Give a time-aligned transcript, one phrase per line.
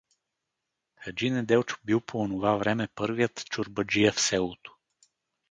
[1.01, 4.75] Хаджи Неделчо бил по онова време първият чорбаджия в селото.